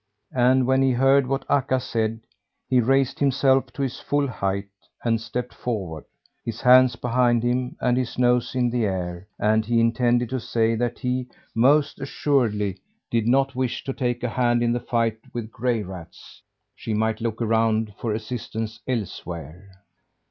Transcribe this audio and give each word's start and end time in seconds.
And 0.33 0.65
when 0.65 0.81
he 0.81 0.93
heard 0.93 1.27
what 1.27 1.45
Akka 1.47 1.79
said, 1.79 2.21
he 2.67 2.79
raised 2.81 3.19
himself 3.19 3.71
to 3.73 3.83
his 3.83 3.99
full 3.99 4.27
height 4.27 4.67
and 5.03 5.21
stepped 5.21 5.53
forward, 5.53 6.05
his 6.43 6.61
hands 6.61 6.95
behind 6.95 7.43
him 7.43 7.77
and 7.79 7.95
his 7.97 8.17
nose 8.17 8.55
in 8.55 8.71
the 8.71 8.85
air, 8.85 9.27
and 9.37 9.63
he 9.63 9.79
intended 9.79 10.29
to 10.29 10.39
say 10.39 10.73
that 10.73 10.97
he, 10.97 11.27
most 11.53 12.01
assuredly, 12.01 12.79
did 13.11 13.27
not 13.27 13.55
wish 13.55 13.83
to 13.83 13.93
take 13.93 14.23
a 14.23 14.29
hand 14.29 14.63
in 14.63 14.73
the 14.73 14.79
fight 14.79 15.19
with 15.33 15.51
gray 15.51 15.83
rats. 15.83 16.41
She 16.75 16.95
might 16.95 17.21
look 17.21 17.39
around 17.39 17.93
for 17.99 18.11
assistance 18.11 18.79
elsewhere. 18.87 19.83